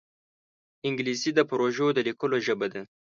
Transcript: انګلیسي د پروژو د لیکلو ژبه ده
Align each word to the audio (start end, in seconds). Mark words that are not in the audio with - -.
انګلیسي 0.87 1.31
د 1.35 1.39
پروژو 1.49 1.87
د 1.93 1.99
لیکلو 2.07 2.37
ژبه 2.47 2.67
ده 2.73 2.81